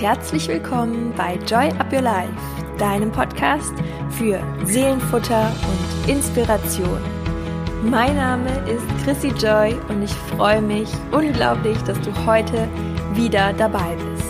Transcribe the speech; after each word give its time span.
herzlich 0.00 0.48
willkommen 0.48 1.12
bei 1.14 1.38
Joy 1.46 1.68
Up 1.78 1.92
Your 1.92 2.00
Life, 2.00 2.32
deinem 2.78 3.12
Podcast 3.12 3.74
für 4.08 4.40
Seelenfutter 4.64 5.52
und 5.68 6.10
Inspiration. 6.10 7.00
Mein 7.84 8.16
Name 8.16 8.48
ist 8.60 8.82
Chrissy 9.04 9.28
Joy 9.28 9.76
und 9.90 10.02
ich 10.02 10.12
freue 10.34 10.62
mich 10.62 10.88
unglaublich, 11.12 11.76
dass 11.82 12.00
du 12.00 12.14
heute 12.24 12.66
wieder 13.12 13.52
dabei 13.52 13.94
bist. 13.94 14.24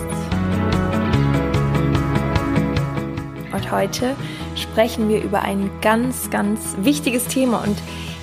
Und 3.53 3.71
heute 3.71 4.17
sprechen 4.57 5.07
wir 5.07 5.23
über 5.23 5.41
ein 5.41 5.69
ganz, 5.79 6.29
ganz 6.29 6.75
wichtiges 6.81 7.27
Thema 7.27 7.63
und 7.63 7.77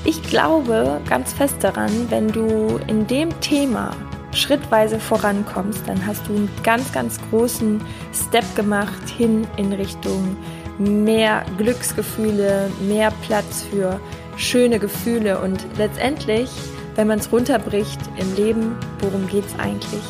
ich 0.04 0.22
glaube 0.22 1.00
ganz 1.08 1.32
fest 1.32 1.56
daran, 1.64 2.10
wenn 2.10 2.28
du 2.28 2.78
in 2.88 3.06
dem 3.06 3.30
Thema 3.40 3.92
schrittweise 4.32 5.00
vorankommst, 5.00 5.82
dann 5.86 6.04
hast 6.06 6.26
du 6.28 6.34
einen 6.34 6.50
ganz, 6.62 6.92
ganz 6.92 7.18
großen 7.30 7.80
Step 8.12 8.44
gemacht 8.54 9.08
hin 9.08 9.46
in 9.56 9.72
Richtung 9.72 10.36
mehr 10.78 11.44
Glücksgefühle, 11.56 12.70
mehr 12.86 13.12
Platz 13.22 13.64
für 13.70 14.00
schöne 14.36 14.78
Gefühle 14.78 15.40
und 15.40 15.66
letztendlich, 15.76 16.50
wenn 16.94 17.08
man 17.08 17.18
es 17.18 17.32
runterbricht 17.32 17.98
im 18.16 18.34
Leben, 18.36 18.76
worum 19.00 19.26
geht 19.26 19.46
es 19.46 19.58
eigentlich? 19.58 20.04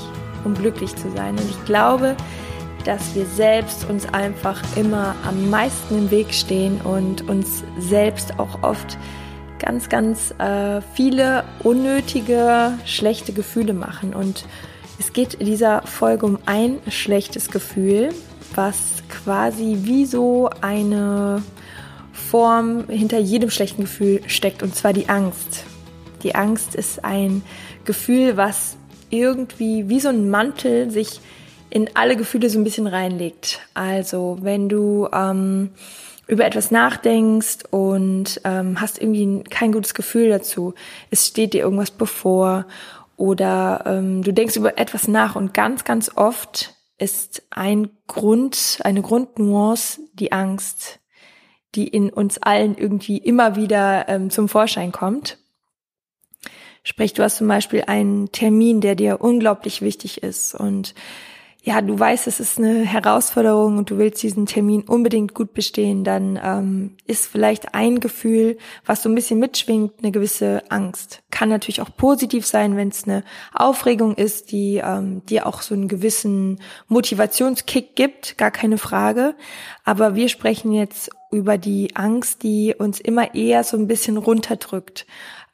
Um 0.44 0.54
glücklich 0.54 0.94
zu 0.94 1.10
sein. 1.10 1.30
Und 1.30 1.48
ich 1.48 1.64
glaube, 1.64 2.14
dass 2.84 3.14
wir 3.14 3.26
selbst 3.26 3.88
uns 3.88 4.06
einfach 4.12 4.62
immer 4.76 5.14
am 5.26 5.50
meisten 5.50 5.98
im 5.98 6.10
Weg 6.10 6.32
stehen 6.32 6.80
und 6.82 7.28
uns 7.28 7.64
selbst 7.78 8.38
auch 8.38 8.62
oft 8.62 8.98
ganz, 9.58 9.88
ganz 9.88 10.34
äh, 10.38 10.80
viele 10.94 11.44
unnötige, 11.62 12.78
schlechte 12.84 13.32
Gefühle 13.32 13.72
machen. 13.72 14.14
Und 14.14 14.44
es 14.98 15.12
geht 15.12 15.34
in 15.34 15.46
dieser 15.46 15.82
Folge 15.82 16.26
um 16.26 16.38
ein 16.46 16.78
schlechtes 16.88 17.50
Gefühl, 17.50 18.10
was 18.54 18.76
quasi 19.08 19.78
wie 19.82 20.06
so 20.06 20.50
eine 20.60 21.42
Form 22.12 22.84
hinter 22.88 23.18
jedem 23.18 23.50
schlechten 23.50 23.82
Gefühl 23.82 24.20
steckt, 24.26 24.62
und 24.62 24.74
zwar 24.74 24.92
die 24.92 25.08
Angst. 25.08 25.64
Die 26.22 26.34
Angst 26.34 26.74
ist 26.74 27.04
ein 27.04 27.42
Gefühl, 27.84 28.36
was 28.36 28.76
irgendwie 29.10 29.88
wie 29.88 30.00
so 30.00 30.08
ein 30.08 30.28
Mantel 30.28 30.90
sich 30.90 31.20
in 31.70 31.90
alle 31.94 32.16
Gefühle 32.16 32.50
so 32.50 32.58
ein 32.58 32.64
bisschen 32.64 32.86
reinlegt. 32.86 33.60
Also 33.74 34.38
wenn 34.40 34.68
du 34.68 35.08
ähm, 35.12 35.70
über 36.28 36.44
etwas 36.44 36.70
nachdenkst 36.70 37.64
und 37.70 38.40
ähm, 38.44 38.80
hast 38.80 39.00
irgendwie 39.00 39.42
kein 39.44 39.72
gutes 39.72 39.94
Gefühl 39.94 40.28
dazu. 40.28 40.74
Es 41.10 41.26
steht 41.26 41.54
dir 41.54 41.62
irgendwas 41.62 41.90
bevor 41.90 42.66
oder 43.16 43.82
ähm, 43.86 44.22
du 44.22 44.32
denkst 44.32 44.56
über 44.56 44.78
etwas 44.78 45.08
nach 45.08 45.34
und 45.34 45.54
ganz, 45.54 45.84
ganz 45.84 46.12
oft 46.14 46.74
ist 46.98 47.42
ein 47.50 47.90
Grund, 48.06 48.78
eine 48.84 49.02
Grundnuance 49.02 50.00
die 50.12 50.32
Angst, 50.32 51.00
die 51.74 51.88
in 51.88 52.10
uns 52.10 52.38
allen 52.38 52.76
irgendwie 52.76 53.18
immer 53.18 53.56
wieder 53.56 54.08
ähm, 54.08 54.30
zum 54.30 54.48
Vorschein 54.48 54.92
kommt. 54.92 55.38
Sprich, 56.82 57.14
du 57.14 57.22
hast 57.22 57.38
zum 57.38 57.48
Beispiel 57.48 57.84
einen 57.86 58.32
Termin, 58.32 58.80
der 58.80 58.94
dir 58.94 59.20
unglaublich 59.20 59.80
wichtig 59.80 60.22
ist 60.22 60.54
und 60.54 60.94
ja, 61.64 61.82
du 61.82 61.98
weißt, 61.98 62.28
es 62.28 62.38
ist 62.38 62.58
eine 62.58 62.84
Herausforderung 62.84 63.78
und 63.78 63.90
du 63.90 63.98
willst 63.98 64.22
diesen 64.22 64.46
Termin 64.46 64.82
unbedingt 64.82 65.34
gut 65.34 65.54
bestehen, 65.54 66.04
dann 66.04 66.38
ähm, 66.42 66.96
ist 67.06 67.26
vielleicht 67.26 67.74
ein 67.74 67.98
Gefühl, 67.98 68.58
was 68.86 69.02
so 69.02 69.08
ein 69.08 69.14
bisschen 69.14 69.40
mitschwingt, 69.40 69.94
eine 69.98 70.12
gewisse 70.12 70.62
Angst. 70.70 71.20
Kann 71.30 71.48
natürlich 71.48 71.82
auch 71.82 71.94
positiv 71.96 72.46
sein, 72.46 72.76
wenn 72.76 72.88
es 72.88 73.04
eine 73.04 73.24
Aufregung 73.52 74.14
ist, 74.14 74.52
die 74.52 74.80
ähm, 74.82 75.26
dir 75.26 75.46
auch 75.46 75.60
so 75.62 75.74
einen 75.74 75.88
gewissen 75.88 76.60
Motivationskick 76.86 77.96
gibt, 77.96 78.38
gar 78.38 78.52
keine 78.52 78.78
Frage. 78.78 79.34
Aber 79.84 80.14
wir 80.14 80.28
sprechen 80.28 80.72
jetzt 80.72 81.10
über 81.32 81.58
die 81.58 81.96
Angst, 81.96 82.44
die 82.44 82.74
uns 82.78 83.00
immer 83.00 83.34
eher 83.34 83.64
so 83.64 83.76
ein 83.76 83.88
bisschen 83.88 84.16
runterdrückt. 84.16 85.06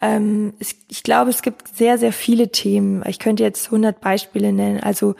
Ähm, 0.03 0.53
ich 0.61 1.03
glaube, 1.03 1.31
es 1.31 1.41
gibt 1.41 1.77
sehr, 1.77 1.97
sehr 1.97 2.13
viele 2.13 2.53
Themen. 2.53 3.03
Ich 3.09 3.19
könnte 3.19 3.43
jetzt 3.43 3.67
100 3.67 4.01
Beispiele 4.03 4.53
nennen. 4.53 4.81
Also 4.81 5.15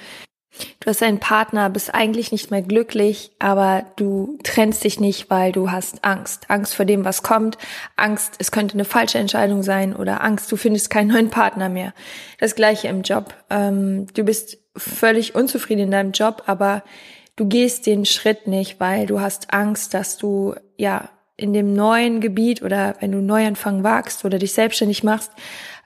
Du 0.81 0.89
hast 0.89 1.03
einen 1.03 1.19
Partner, 1.19 1.69
bist 1.71 1.95
eigentlich 1.95 2.31
nicht 2.31 2.51
mehr 2.51 2.63
glücklich, 2.63 3.33
aber 3.39 3.87
du 3.97 4.39
trennst 4.45 4.85
dich 4.85 5.01
nicht, 5.01 5.31
weil 5.31 5.53
du 5.53 5.71
hast 5.71 6.05
Angst. 6.05 6.49
Angst 6.49 6.75
vor 6.75 6.85
dem, 6.85 7.05
was 7.05 7.23
kommt. 7.23 7.59
Angst, 7.97 8.35
es 8.39 8.53
könnte 8.53 8.75
eine 8.75 8.85
falsche 8.85 9.19
Entscheidung 9.19 9.63
sein 9.63 9.97
oder 9.97 10.23
Angst, 10.23 10.51
du 10.53 10.57
findest 10.57 10.91
keinen 10.91 11.09
neuen 11.09 11.31
Partner 11.31 11.69
mehr. 11.69 11.93
Das 12.39 12.55
gleiche 12.55 12.89
im 12.89 13.03
Job. 13.03 13.35
Ähm, 13.51 14.07
du 14.15 14.25
bist 14.25 14.59
völlig 14.77 15.35
unzufrieden 15.35 15.85
in 15.85 15.91
deinem 15.91 16.13
Job, 16.13 16.45
aber 16.47 16.83
du 17.37 17.47
gehst 17.47 17.87
den 17.87 18.05
Schritt 18.05 18.47
nicht, 18.47 18.79
weil 18.81 19.07
du 19.07 19.21
hast 19.21 19.53
Angst, 19.53 19.95
dass 19.95 20.19
du 20.19 20.55
ja 20.77 21.09
in 21.37 21.53
dem 21.53 21.75
neuen 21.75 22.21
Gebiet 22.21 22.63
oder 22.63 22.95
wenn 23.01 23.11
du 23.11 23.21
Neuanfang 23.21 23.83
wagst 23.83 24.25
oder 24.25 24.39
dich 24.39 24.53
selbstständig 24.53 25.03
machst, 25.03 25.33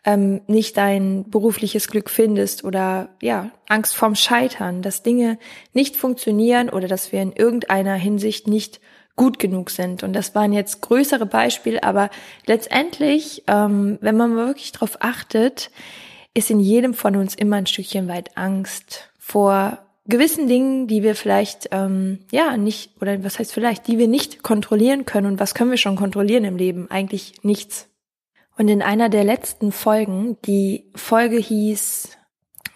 ähm, 0.09 0.41
nicht 0.47 0.79
dein 0.79 1.29
berufliches 1.29 1.87
Glück 1.87 2.09
findest 2.09 2.65
oder 2.65 3.11
ja, 3.21 3.51
Angst 3.69 3.95
vorm 3.95 4.15
Scheitern, 4.15 4.81
dass 4.81 5.03
Dinge 5.03 5.39
nicht 5.75 5.97
funktionieren 5.97 6.71
oder 6.71 6.89
dass 6.89 7.13
wir 7.13 7.21
in 7.21 7.33
irgendeiner 7.33 7.95
Hinsicht 7.95 8.49
nicht 8.49 8.81
gut 9.17 9.39
genug 9.39 9.69
sind. 9.69 10.03
Und 10.03 10.15
das 10.15 10.35
waren 10.35 10.55
jetzt 10.55 10.81
größere 10.81 11.27
Beispiele, 11.27 11.83
aber 11.83 12.09
letztendlich, 12.47 13.45
ähm, 13.49 13.99
wenn 14.01 14.17
man 14.17 14.35
wirklich 14.35 14.73
darauf 14.73 14.97
achtet, 15.01 15.71
ist 16.33 16.51
in 16.51 16.61
jedem 16.61 16.95
von 16.95 17.15
uns 17.15 17.35
immer 17.35 17.57
ein 17.57 17.67
Stückchen 17.67 18.09
weit 18.09 18.35
Angst 18.39 19.11
vor 19.19 19.79
gewissen 20.07 20.49
Dingen, 20.49 20.87
die 20.87 21.03
wir 21.03 21.17
vielleicht 21.17 21.69
ähm, 21.71 22.21
ja 22.33 22.57
nicht 22.57 22.93
oder 23.03 23.23
was 23.23 23.39
heißt 23.39 23.53
vielleicht, 23.53 23.87
die 23.89 23.99
wir 23.99 24.09
nicht 24.09 24.43
kontrollieren 24.43 25.05
können. 25.05 25.27
Und 25.27 25.39
was 25.39 25.55
können 25.55 25.71
wir 25.71 25.77
schon 25.77 25.97
kontrollieren 25.97 26.45
im 26.45 26.57
Leben? 26.57 26.91
Eigentlich 26.91 27.35
nichts. 27.43 27.89
Und 28.59 28.69
in 28.69 28.83
einer 28.83 29.09
der 29.09 29.23
letzten 29.23 29.71
Folgen, 29.71 30.37
die 30.45 30.85
Folge 30.95 31.37
hieß 31.37 32.11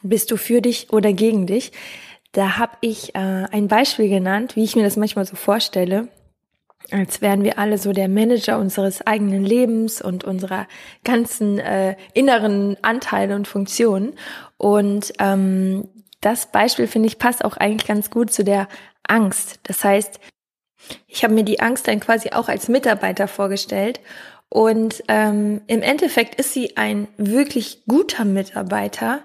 Bist 0.02 0.30
du 0.30 0.36
für 0.36 0.62
dich 0.62 0.92
oder 0.92 1.12
gegen 1.12 1.46
dich? 1.46 1.72
Da 2.30 2.56
habe 2.56 2.78
ich 2.80 3.14
äh, 3.14 3.18
ein 3.18 3.68
Beispiel 3.68 4.08
genannt, 4.08 4.56
wie 4.56 4.64
ich 4.64 4.76
mir 4.76 4.84
das 4.84 4.96
manchmal 4.96 5.26
so 5.26 5.36
vorstelle, 5.36 6.08
als 6.90 7.20
wären 7.20 7.44
wir 7.44 7.58
alle 7.58 7.78
so 7.78 7.92
der 7.92 8.08
Manager 8.08 8.58
unseres 8.58 9.06
eigenen 9.06 9.44
Lebens 9.44 10.00
und 10.00 10.24
unserer 10.24 10.66
ganzen 11.04 11.58
äh, 11.58 11.96
inneren 12.14 12.76
Anteile 12.82 13.34
und 13.34 13.48
Funktionen. 13.48 14.14
Und 14.56 15.12
ähm, 15.18 15.88
das 16.20 16.46
Beispiel, 16.46 16.86
finde 16.86 17.08
ich, 17.08 17.18
passt 17.18 17.44
auch 17.44 17.56
eigentlich 17.56 17.86
ganz 17.86 18.08
gut 18.08 18.32
zu 18.32 18.44
der 18.44 18.68
Angst. 19.06 19.60
Das 19.64 19.84
heißt, 19.84 20.20
ich 21.06 21.24
habe 21.24 21.34
mir 21.34 21.44
die 21.44 21.60
Angst 21.60 21.86
dann 21.88 22.00
quasi 22.00 22.30
auch 22.30 22.48
als 22.48 22.68
Mitarbeiter 22.68 23.28
vorgestellt 23.28 24.00
und 24.52 25.02
ähm, 25.08 25.62
im 25.66 25.80
Endeffekt 25.80 26.34
ist 26.34 26.52
sie 26.52 26.76
ein 26.76 27.08
wirklich 27.16 27.84
guter 27.88 28.26
Mitarbeiter. 28.26 29.20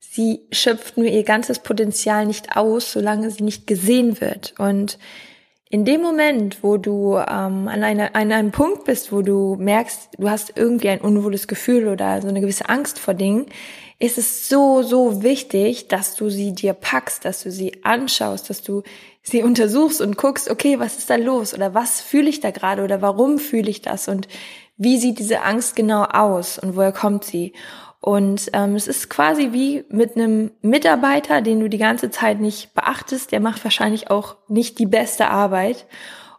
Sie 0.00 0.40
schöpft 0.50 0.96
nur 0.96 1.06
ihr 1.06 1.22
ganzes 1.22 1.60
Potenzial 1.60 2.26
nicht 2.26 2.56
aus, 2.56 2.90
solange 2.90 3.30
sie 3.30 3.44
nicht 3.44 3.68
gesehen 3.68 4.20
wird. 4.20 4.54
Und 4.58 4.98
in 5.68 5.84
dem 5.84 6.02
Moment, 6.02 6.64
wo 6.64 6.78
du 6.78 7.14
ähm, 7.14 7.68
an, 7.68 7.84
einer, 7.84 8.16
an 8.16 8.32
einem 8.32 8.50
Punkt 8.50 8.86
bist, 8.86 9.12
wo 9.12 9.22
du 9.22 9.54
merkst, 9.54 10.08
du 10.18 10.28
hast 10.28 10.54
irgendwie 10.56 10.88
ein 10.88 11.00
unwohles 11.00 11.46
Gefühl 11.46 11.86
oder 11.86 12.20
so 12.20 12.26
eine 12.26 12.40
gewisse 12.40 12.68
Angst 12.68 12.98
vor 12.98 13.14
Dingen, 13.14 13.46
ist 14.00 14.18
es 14.18 14.48
so, 14.48 14.82
so 14.82 15.22
wichtig, 15.22 15.86
dass 15.86 16.16
du 16.16 16.28
sie 16.28 16.54
dir 16.54 16.72
packst, 16.72 17.24
dass 17.24 17.44
du 17.44 17.52
sie 17.52 17.84
anschaust, 17.84 18.50
dass 18.50 18.62
du 18.62 18.82
sie 19.28 19.42
untersuchst 19.42 20.00
und 20.00 20.16
guckst, 20.16 20.50
okay, 20.50 20.78
was 20.78 20.98
ist 20.98 21.10
da 21.10 21.16
los? 21.16 21.52
Oder 21.52 21.74
was 21.74 22.00
fühle 22.00 22.28
ich 22.28 22.40
da 22.40 22.50
gerade? 22.50 22.84
Oder 22.84 23.02
warum 23.02 23.38
fühle 23.38 23.68
ich 23.68 23.82
das? 23.82 24.08
Und 24.08 24.28
wie 24.76 24.98
sieht 24.98 25.18
diese 25.18 25.42
Angst 25.42 25.74
genau 25.74 26.04
aus? 26.04 26.58
Und 26.58 26.76
woher 26.76 26.92
kommt 26.92 27.24
sie? 27.24 27.52
Und 28.00 28.50
ähm, 28.52 28.76
es 28.76 28.86
ist 28.86 29.10
quasi 29.10 29.52
wie 29.52 29.84
mit 29.88 30.14
einem 30.16 30.52
Mitarbeiter, 30.62 31.42
den 31.42 31.58
du 31.58 31.68
die 31.68 31.78
ganze 31.78 32.10
Zeit 32.10 32.40
nicht 32.40 32.72
beachtest, 32.74 33.32
der 33.32 33.40
macht 33.40 33.64
wahrscheinlich 33.64 34.10
auch 34.10 34.36
nicht 34.48 34.78
die 34.78 34.86
beste 34.86 35.28
Arbeit. 35.28 35.86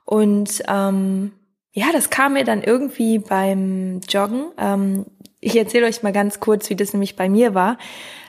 Und 0.06 0.64
ähm, 0.70 1.34
ja, 1.78 1.92
das 1.94 2.10
kam 2.10 2.34
mir 2.34 2.44
dann 2.44 2.64
irgendwie 2.64 3.20
beim 3.20 4.02
Joggen. 4.10 4.46
Ähm, 4.58 5.06
ich 5.40 5.56
erzähle 5.56 5.86
euch 5.86 6.02
mal 6.02 6.12
ganz 6.12 6.40
kurz, 6.40 6.72
wie 6.72 6.76
das 6.76 6.92
nämlich 6.92 7.16
bei 7.16 7.30
mir 7.30 7.54
war. 7.54 7.78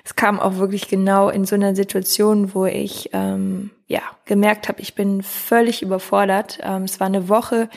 Es 0.04 0.16
kam 0.16 0.38
auch 0.38 0.56
wirklich 0.56 0.86
genau 0.86 1.30
in 1.30 1.46
so 1.46 1.54
einer 1.54 1.74
Situation, 1.74 2.54
wo 2.54 2.66
ich 2.66 3.08
ähm, 3.14 3.70
ja 3.86 4.02
gemerkt 4.26 4.68
habe, 4.68 4.82
ich 4.82 4.94
bin 4.94 5.22
völlig 5.22 5.80
überfordert. 5.80 6.58
Ähm, 6.62 6.82
es 6.82 7.00
war 7.00 7.06
eine 7.06 7.30
Woche, 7.30 7.70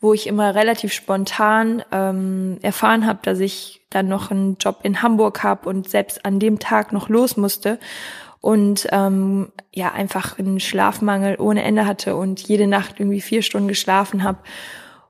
wo 0.00 0.14
ich 0.14 0.28
immer 0.28 0.54
relativ 0.54 0.92
spontan 0.92 1.82
ähm, 1.90 2.58
erfahren 2.62 3.04
habe, 3.04 3.18
dass 3.22 3.40
ich 3.40 3.84
dann 3.90 4.06
noch 4.06 4.30
einen 4.30 4.58
Job 4.60 4.78
in 4.84 5.02
Hamburg 5.02 5.42
habe 5.42 5.68
und 5.68 5.88
selbst 5.88 6.24
an 6.24 6.38
dem 6.38 6.60
Tag 6.60 6.92
noch 6.92 7.08
los 7.08 7.36
musste 7.36 7.80
und 8.40 8.86
ähm, 8.92 9.50
ja 9.74 9.90
einfach 9.90 10.38
einen 10.38 10.60
Schlafmangel 10.60 11.40
ohne 11.40 11.64
Ende 11.64 11.84
hatte 11.84 12.14
und 12.14 12.46
jede 12.46 12.68
Nacht 12.68 13.00
irgendwie 13.00 13.20
vier 13.20 13.42
Stunden 13.42 13.66
geschlafen 13.66 14.22
habe. 14.22 14.38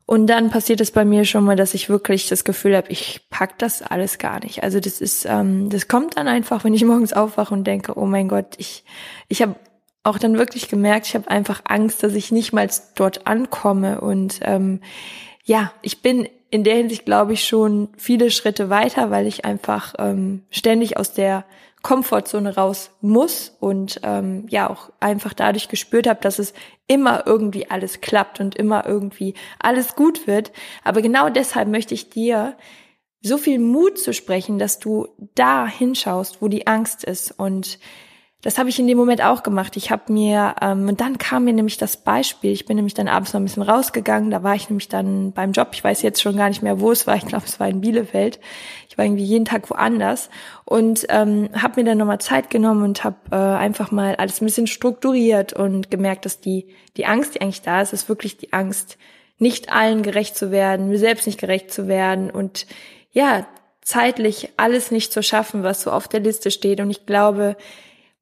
Und 0.07 0.29
dann 0.29 0.51
passiert 0.51 0.81
es 0.81 0.93
bei 0.93 1.05
mir 1.05 1.25
schon 1.25 1.45
mal, 1.45 1.57
dass 1.57 1.75
ich 1.75 1.89
wirklich 1.89 2.29
das 2.29 2.45
Gefühl 2.45 2.77
habe, 2.77 2.91
ich 2.91 3.27
pack 3.29 3.59
das 3.59 3.83
alles 3.83 4.19
gar 4.19 4.39
nicht. 4.39 4.63
Also 4.63 4.79
das 4.79 5.01
ist, 5.01 5.27
ähm, 5.27 5.69
das 5.69 5.89
kommt 5.89 6.17
dann 6.17 6.29
einfach, 6.29 6.63
wenn 6.63 6.75
ich 6.75 6.85
morgens 6.87 7.13
aufwache 7.13 7.53
und 7.53 7.65
denke, 7.65 7.99
oh 7.99 8.07
mein 8.07 8.29
Gott, 8.29 8.55
ich, 8.59 8.85
ich 9.29 9.43
habe 9.43 9.57
auch 10.05 10.19
dann 10.19 10.39
wirklich 10.39 10.69
gemerkt, 10.69 11.09
ich 11.09 11.17
habe 11.17 11.29
einfach 11.29 11.63
Angst, 11.65 12.05
dass 12.05 12.15
ich 12.15 12.31
nicht 12.31 12.53
mal 12.53 12.71
dort 12.95 13.27
ankomme. 13.27 14.01
Und 14.01 14.39
ähm, 14.43 14.81
ja, 15.45 15.73
ich 15.83 16.03
bin 16.03 16.29
in 16.51 16.63
der 16.63 16.77
Hinsicht, 16.77 17.05
glaube 17.05 17.33
ich, 17.33 17.45
schon 17.45 17.89
viele 17.97 18.31
Schritte 18.31 18.71
weiter, 18.71 19.11
weil 19.11 19.27
ich 19.27 19.45
einfach 19.45 19.95
ähm, 19.99 20.45
ständig 20.51 20.97
aus 20.97 21.13
der 21.13 21.45
Komfortzone 21.87 22.57
raus 22.57 22.91
muss 23.01 23.57
und 23.61 24.01
ähm, 24.03 24.47
ja 24.49 24.69
auch 24.69 24.91
einfach 24.99 25.35
dadurch 25.35 25.69
gespürt 25.69 26.09
habe, 26.09 26.21
dass 26.21 26.41
es 26.41 26.53
immer 26.89 27.29
irgendwie 27.29 27.71
alles 27.71 28.01
klappt 28.01 28.41
und 28.41 28.57
immer 28.57 28.85
irgendwie 28.87 29.35
alles 29.61 29.95
gut 29.95 30.27
wird. 30.27 30.51
Aber 30.83 31.01
genau 31.01 31.29
deshalb 31.29 31.69
möchte 31.69 31.95
ich 31.95 32.11
dir 32.11 32.57
so 33.23 33.39
viel 33.39 33.61
Mut 33.61 34.01
zu 34.01 34.13
sprechen, 34.13 34.59
dass 34.59 34.81
du 34.81 35.07
da 35.37 35.69
hinschaust, 35.69 36.43
wo 36.43 36.49
die 36.49 36.67
Angst 36.67 37.05
ist 37.05 37.31
und 37.39 37.79
das 38.43 38.59
habe 38.59 38.69
ich 38.69 38.79
in 38.79 38.87
dem 38.87 38.99
Moment 38.99 39.23
auch 39.23 39.43
gemacht. 39.43 39.77
Ich 39.77 39.91
habe 39.91 40.13
mir, 40.13 40.55
ähm, 40.61 40.89
und 40.89 41.01
dann 41.01 41.19
kam 41.19 41.45
mir 41.45 41.53
nämlich 41.53 41.79
das 41.79 41.97
Beispiel, 41.97 42.53
ich 42.53 42.67
bin 42.67 42.77
nämlich 42.77 42.95
dann 42.95 43.09
abends 43.09 43.33
noch 43.33 43.41
ein 43.41 43.45
bisschen 43.45 43.63
rausgegangen, 43.63 44.31
da 44.31 44.43
war 44.43 44.55
ich 44.55 44.69
nämlich 44.69 44.89
dann 44.89 45.33
beim 45.33 45.53
Job, 45.53 45.69
ich 45.73 45.83
weiß 45.83 46.03
jetzt 46.03 46.23
schon 46.23 46.37
gar 46.37 46.49
nicht 46.49 46.63
mehr, 46.63 46.79
wo 46.81 46.93
es 46.93 47.07
war, 47.07 47.17
ich 47.17 47.27
glaube, 47.27 47.47
es 47.47 47.59
war 47.59 47.69
in 47.69 47.81
Bielefeld. 47.81 48.39
Ich 48.89 48.99
war 48.99 49.05
irgendwie 49.05 49.25
jeden 49.25 49.45
Tag 49.45 49.69
woanders 49.69 50.31
und 50.65 51.07
ähm, 51.11 51.51
habe 51.55 51.81
mir 51.81 51.85
dann 51.85 51.99
nochmal 51.99 52.21
Zeit 52.21 52.49
genommen 52.49 52.83
und 52.83 53.05
habe 53.05 53.17
äh, 53.31 53.37
einfach 53.37 53.91
mal 53.91 54.17
alles 54.17 54.41
ein 54.41 54.47
bisschen 54.47 54.67
strukturiert 54.67 55.53
und 55.53 55.91
gemerkt, 55.91 56.25
dass 56.25 56.41
die, 56.41 56.69
die 56.97 57.05
Angst, 57.05 57.35
die 57.35 57.43
eigentlich 57.43 57.63
da 57.63 57.83
ist, 57.83 57.93
ist 57.93 58.09
wirklich 58.09 58.39
die 58.39 58.53
Angst, 58.53 58.97
nicht 59.39 59.71
allen 59.71 60.03
gerecht 60.03 60.37
zu 60.37 60.51
werden, 60.51 60.89
mir 60.89 60.99
selbst 60.99 61.27
nicht 61.27 61.39
gerecht 61.39 61.71
zu 61.71 61.89
werden 61.89 62.31
und 62.31 62.67
ja, 63.11 63.47
zeitlich 63.83 64.51
alles 64.57 64.91
nicht 64.91 65.13
zu 65.13 65.23
schaffen, 65.23 65.63
was 65.63 65.83
so 65.83 65.93
auf 65.93 66.09
der 66.09 66.21
Liste 66.21 66.51
steht. 66.51 66.81
Und 66.81 66.91
ich 66.91 67.07
glaube, 67.07 67.57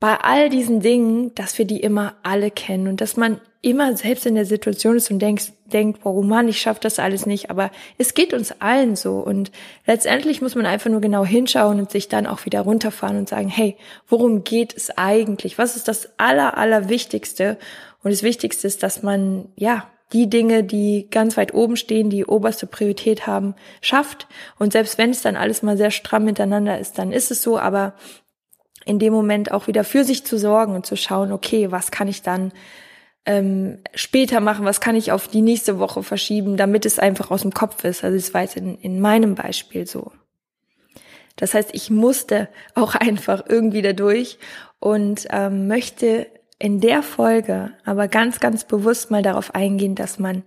bei 0.04 0.20
all 0.20 0.50
diesen 0.50 0.80
Dingen, 0.80 1.34
dass 1.34 1.56
wir 1.56 1.64
die 1.64 1.80
immer 1.80 2.12
alle 2.22 2.50
kennen 2.50 2.88
und 2.88 3.00
dass 3.00 3.16
man 3.16 3.40
immer 3.62 3.96
selbst 3.96 4.26
in 4.26 4.34
der 4.34 4.44
Situation 4.44 4.98
ist 4.98 5.10
und 5.10 5.18
denkt, 5.18 5.54
denkt, 5.72 6.00
oh 6.04 6.20
Mann, 6.20 6.46
ich 6.46 6.60
schaffe 6.60 6.80
das 6.82 6.98
alles 6.98 7.24
nicht, 7.24 7.48
aber 7.48 7.70
es 7.96 8.12
geht 8.12 8.34
uns 8.34 8.60
allen 8.60 8.96
so 8.96 9.20
und 9.20 9.50
letztendlich 9.86 10.42
muss 10.42 10.56
man 10.56 10.66
einfach 10.66 10.90
nur 10.90 11.00
genau 11.00 11.24
hinschauen 11.24 11.78
und 11.78 11.90
sich 11.90 12.10
dann 12.10 12.26
auch 12.26 12.44
wieder 12.44 12.60
runterfahren 12.60 13.16
und 13.16 13.30
sagen, 13.30 13.48
hey, 13.48 13.78
worum 14.06 14.44
geht 14.44 14.76
es 14.76 14.90
eigentlich? 14.90 15.56
Was 15.56 15.74
ist 15.74 15.88
das 15.88 16.10
aller, 16.18 16.58
aller 16.58 16.90
Wichtigste? 16.90 17.56
Und 18.02 18.10
das 18.10 18.22
Wichtigste 18.22 18.66
ist, 18.66 18.82
dass 18.82 19.02
man, 19.02 19.48
ja, 19.56 19.88
die 20.12 20.28
Dinge, 20.28 20.64
die 20.64 21.08
ganz 21.10 21.38
weit 21.38 21.54
oben 21.54 21.76
stehen, 21.76 22.10
die 22.10 22.26
oberste 22.26 22.66
Priorität 22.66 23.26
haben, 23.26 23.54
schafft. 23.80 24.28
Und 24.58 24.72
selbst 24.72 24.98
wenn 24.98 25.10
es 25.10 25.22
dann 25.22 25.34
alles 25.34 25.62
mal 25.62 25.78
sehr 25.78 25.90
stramm 25.90 26.26
miteinander 26.26 26.78
ist, 26.78 26.98
dann 26.98 27.10
ist 27.10 27.30
es 27.30 27.42
so, 27.42 27.58
aber 27.58 27.94
in 28.84 28.98
dem 28.98 29.12
Moment 29.12 29.52
auch 29.52 29.66
wieder 29.66 29.84
für 29.84 30.04
sich 30.04 30.24
zu 30.24 30.38
sorgen 30.38 30.74
und 30.74 30.86
zu 30.86 30.96
schauen, 30.96 31.32
okay, 31.32 31.70
was 31.70 31.90
kann 31.90 32.08
ich 32.08 32.22
dann 32.22 32.52
ähm, 33.26 33.78
später 33.94 34.40
machen, 34.40 34.64
was 34.64 34.80
kann 34.80 34.96
ich 34.96 35.12
auf 35.12 35.28
die 35.28 35.40
nächste 35.40 35.78
Woche 35.78 36.02
verschieben, 36.02 36.56
damit 36.56 36.84
es 36.84 36.98
einfach 36.98 37.30
aus 37.30 37.42
dem 37.42 37.54
Kopf 37.54 37.84
ist. 37.84 38.04
Also 38.04 38.16
es 38.16 38.34
war 38.34 38.42
jetzt 38.42 38.56
in, 38.56 38.78
in 38.78 39.00
meinem 39.00 39.34
Beispiel 39.34 39.86
so. 39.86 40.12
Das 41.36 41.54
heißt, 41.54 41.70
ich 41.72 41.90
musste 41.90 42.48
auch 42.74 42.94
einfach 42.94 43.44
irgendwie 43.48 43.82
dadurch 43.82 44.38
und 44.78 45.26
ähm, 45.30 45.66
möchte 45.66 46.26
in 46.58 46.80
der 46.80 47.02
Folge 47.02 47.72
aber 47.84 48.08
ganz, 48.08 48.40
ganz 48.40 48.64
bewusst 48.64 49.10
mal 49.10 49.22
darauf 49.22 49.54
eingehen, 49.54 49.94
dass 49.94 50.18
man 50.18 50.44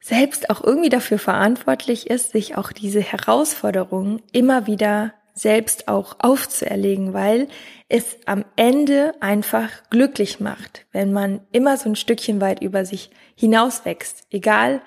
selbst 0.00 0.50
auch 0.50 0.62
irgendwie 0.62 0.90
dafür 0.90 1.18
verantwortlich 1.18 2.10
ist, 2.10 2.32
sich 2.32 2.56
auch 2.56 2.72
diese 2.72 3.00
Herausforderungen 3.00 4.20
immer 4.32 4.66
wieder 4.66 5.14
selbst 5.34 5.88
auch 5.88 6.16
aufzuerlegen, 6.20 7.12
weil 7.12 7.48
es 7.88 8.16
am 8.24 8.44
Ende 8.56 9.14
einfach 9.20 9.68
glücklich 9.90 10.40
macht, 10.40 10.86
wenn 10.92 11.12
man 11.12 11.40
immer 11.52 11.76
so 11.76 11.88
ein 11.88 11.96
Stückchen 11.96 12.40
weit 12.40 12.62
über 12.62 12.84
sich 12.84 13.10
hinauswächst. 13.34 14.26
Egal, 14.30 14.80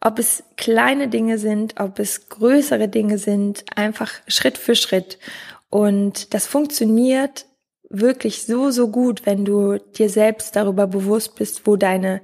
ob 0.00 0.18
es 0.18 0.44
kleine 0.56 1.08
Dinge 1.08 1.38
sind, 1.38 1.80
ob 1.80 1.98
es 1.98 2.28
größere 2.28 2.88
Dinge 2.88 3.18
sind, 3.18 3.64
einfach 3.76 4.12
Schritt 4.28 4.56
für 4.56 4.74
Schritt. 4.76 5.18
Und 5.68 6.32
das 6.34 6.46
funktioniert 6.46 7.46
wirklich 7.88 8.44
so, 8.44 8.70
so 8.70 8.88
gut, 8.88 9.26
wenn 9.26 9.44
du 9.44 9.78
dir 9.78 10.08
selbst 10.08 10.56
darüber 10.56 10.86
bewusst 10.86 11.34
bist, 11.34 11.66
wo 11.66 11.76
deine 11.76 12.20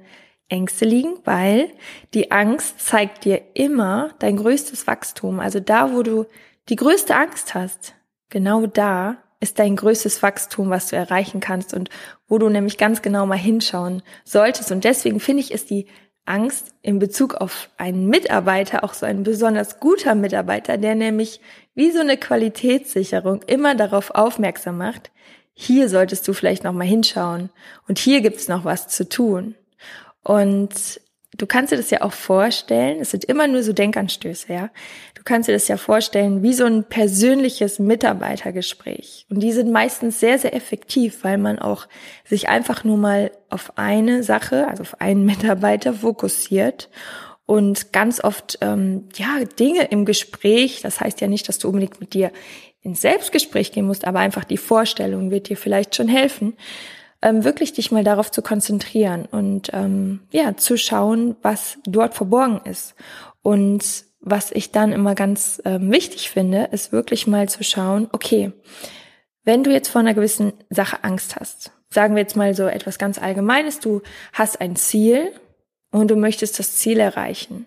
Ängste 0.49 0.85
liegen, 0.85 1.19
weil 1.25 1.69
die 2.13 2.31
Angst 2.31 2.79
zeigt 2.79 3.23
dir 3.23 3.41
immer 3.53 4.15
dein 4.19 4.37
größtes 4.37 4.87
Wachstum. 4.87 5.39
Also 5.39 5.59
da, 5.59 5.93
wo 5.93 6.03
du 6.03 6.25
die 6.69 6.75
größte 6.75 7.15
Angst 7.15 7.55
hast, 7.55 7.95
genau 8.29 8.65
da 8.65 9.17
ist 9.39 9.59
dein 9.59 9.75
größtes 9.75 10.21
Wachstum, 10.21 10.69
was 10.69 10.87
du 10.87 10.95
erreichen 10.95 11.39
kannst 11.39 11.73
und 11.73 11.89
wo 12.27 12.37
du 12.37 12.49
nämlich 12.49 12.77
ganz 12.77 13.01
genau 13.01 13.25
mal 13.25 13.37
hinschauen 13.37 14.03
solltest. 14.25 14.71
Und 14.71 14.83
deswegen 14.83 15.19
finde 15.19 15.41
ich, 15.41 15.51
ist 15.51 15.69
die 15.69 15.87
Angst 16.25 16.73
in 16.81 16.99
Bezug 16.99 17.35
auf 17.35 17.69
einen 17.77 18.07
Mitarbeiter 18.07 18.83
auch 18.83 18.93
so 18.93 19.05
ein 19.05 19.23
besonders 19.23 19.79
guter 19.79 20.13
Mitarbeiter, 20.13 20.77
der 20.77 20.95
nämlich 20.95 21.41
wie 21.73 21.91
so 21.91 22.01
eine 22.01 22.17
Qualitätssicherung 22.17 23.41
immer 23.43 23.75
darauf 23.75 24.11
aufmerksam 24.11 24.77
macht, 24.77 25.11
hier 25.53 25.89
solltest 25.89 26.27
du 26.27 26.33
vielleicht 26.33 26.63
noch 26.63 26.73
mal 26.73 26.87
hinschauen 26.87 27.49
und 27.87 27.97
hier 27.99 28.21
gibt's 28.21 28.47
noch 28.47 28.63
was 28.63 28.87
zu 28.87 29.09
tun. 29.09 29.55
Und 30.23 31.01
du 31.39 31.47
kannst 31.47 31.71
dir 31.71 31.77
das 31.77 31.89
ja 31.89 32.01
auch 32.01 32.13
vorstellen, 32.13 32.99
es 32.99 33.11
sind 33.11 33.25
immer 33.25 33.47
nur 33.47 33.63
so 33.63 33.73
Denkanstöße, 33.73 34.53
ja. 34.53 34.69
Du 35.15 35.23
kannst 35.23 35.49
dir 35.49 35.53
das 35.53 35.67
ja 35.67 35.77
vorstellen 35.77 36.43
wie 36.43 36.53
so 36.53 36.65
ein 36.65 36.83
persönliches 36.83 37.79
Mitarbeitergespräch. 37.79 39.25
Und 39.29 39.39
die 39.41 39.51
sind 39.51 39.71
meistens 39.71 40.19
sehr, 40.19 40.37
sehr 40.37 40.55
effektiv, 40.55 41.23
weil 41.23 41.37
man 41.37 41.59
auch 41.59 41.87
sich 42.23 42.47
einfach 42.47 42.83
nur 42.83 42.97
mal 42.97 43.31
auf 43.49 43.77
eine 43.77 44.23
Sache, 44.23 44.67
also 44.67 44.83
auf 44.83 45.01
einen 45.01 45.25
Mitarbeiter 45.25 45.93
fokussiert 45.93 46.89
und 47.45 47.93
ganz 47.93 48.23
oft 48.23 48.59
ähm, 48.61 49.09
ja 49.15 49.43
Dinge 49.59 49.85
im 49.85 50.05
Gespräch. 50.05 50.81
Das 50.81 50.99
heißt 50.99 51.19
ja 51.21 51.27
nicht, 51.27 51.49
dass 51.49 51.57
du 51.57 51.69
unbedingt 51.69 51.99
mit 51.99 52.13
dir 52.13 52.31
ins 52.81 53.01
Selbstgespräch 53.01 53.71
gehen 53.71 53.87
musst, 53.87 54.05
aber 54.05 54.19
einfach 54.19 54.43
die 54.43 54.57
Vorstellung 54.57 55.31
wird 55.31 55.49
dir 55.49 55.57
vielleicht 55.57 55.95
schon 55.95 56.07
helfen, 56.07 56.53
ähm, 57.21 57.43
wirklich 57.43 57.73
dich 57.73 57.91
mal 57.91 58.03
darauf 58.03 58.31
zu 58.31 58.41
konzentrieren 58.41 59.25
und 59.25 59.69
ähm, 59.73 60.21
ja, 60.31 60.55
zu 60.55 60.77
schauen, 60.77 61.35
was 61.41 61.77
dort 61.85 62.13
verborgen 62.13 62.61
ist. 62.65 62.95
Und 63.41 64.05
was 64.21 64.51
ich 64.51 64.71
dann 64.71 64.91
immer 64.91 65.15
ganz 65.15 65.61
ähm, 65.65 65.91
wichtig 65.91 66.29
finde, 66.29 66.69
ist 66.71 66.91
wirklich 66.91 67.27
mal 67.27 67.47
zu 67.49 67.63
schauen, 67.63 68.07
okay, 68.11 68.51
wenn 69.43 69.63
du 69.63 69.71
jetzt 69.71 69.87
vor 69.87 70.01
einer 70.01 70.13
gewissen 70.13 70.53
Sache 70.69 71.03
Angst 71.03 71.35
hast, 71.35 71.71
sagen 71.89 72.15
wir 72.15 72.21
jetzt 72.21 72.35
mal 72.35 72.53
so 72.53 72.67
etwas 72.67 72.97
ganz 72.97 73.17
Allgemeines, 73.17 73.79
du 73.79 74.01
hast 74.33 74.61
ein 74.61 74.75
Ziel 74.75 75.31
und 75.91 76.11
du 76.11 76.15
möchtest 76.15 76.59
das 76.59 76.75
Ziel 76.75 76.99
erreichen. 76.99 77.65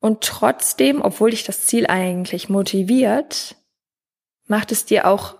Und 0.00 0.22
trotzdem, 0.22 1.02
obwohl 1.02 1.30
dich 1.30 1.44
das 1.44 1.66
Ziel 1.66 1.86
eigentlich 1.86 2.48
motiviert, 2.48 3.56
macht 4.46 4.72
es 4.72 4.84
dir 4.84 5.06
auch 5.06 5.36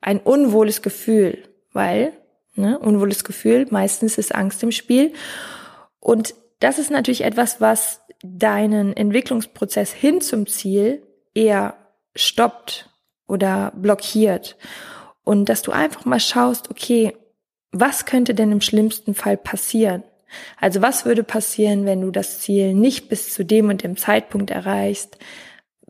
ein 0.00 0.18
unwohles 0.18 0.82
Gefühl, 0.82 1.48
weil 1.72 2.12
Ne? 2.54 2.78
Unwohles 2.78 3.24
Gefühl, 3.24 3.66
meistens 3.70 4.18
ist 4.18 4.34
Angst 4.34 4.62
im 4.62 4.72
Spiel. 4.72 5.12
Und 6.00 6.34
das 6.60 6.78
ist 6.78 6.90
natürlich 6.90 7.24
etwas, 7.24 7.60
was 7.60 8.00
deinen 8.22 8.96
Entwicklungsprozess 8.96 9.92
hin 9.92 10.20
zum 10.20 10.46
Ziel 10.46 11.02
eher 11.34 11.76
stoppt 12.14 12.88
oder 13.26 13.72
blockiert. 13.74 14.56
Und 15.24 15.48
dass 15.48 15.62
du 15.62 15.72
einfach 15.72 16.04
mal 16.04 16.20
schaust, 16.20 16.70
okay, 16.70 17.16
was 17.70 18.04
könnte 18.04 18.34
denn 18.34 18.52
im 18.52 18.60
schlimmsten 18.60 19.14
Fall 19.14 19.36
passieren? 19.36 20.04
Also 20.60 20.82
was 20.82 21.04
würde 21.04 21.24
passieren, 21.24 21.84
wenn 21.84 22.00
du 22.00 22.10
das 22.10 22.40
Ziel 22.40 22.74
nicht 22.74 23.08
bis 23.08 23.32
zu 23.32 23.44
dem 23.44 23.68
und 23.68 23.82
dem 23.82 23.96
Zeitpunkt 23.96 24.50
erreichst? 24.50 25.18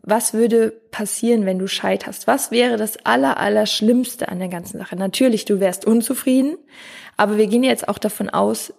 Was 0.03 0.33
würde 0.33 0.71
passieren, 0.91 1.45
wenn 1.45 1.59
du 1.59 1.67
scheiterst? 1.67 2.27
Was 2.27 2.51
wäre 2.51 2.75
das 2.77 2.97
aller, 3.05 3.37
aller 3.37 3.65
Schlimmste 3.65 4.27
an 4.27 4.39
der 4.39 4.49
ganzen 4.49 4.77
Sache? 4.77 4.97
Natürlich, 4.97 5.45
du 5.45 5.61
wärst 5.61 5.85
unzufrieden, 5.85 6.57
aber 7.15 7.37
wir 7.37 7.47
gehen 7.47 7.63
jetzt 7.63 7.87
auch 7.87 7.97
davon 7.97 8.29
aus, 8.29 8.73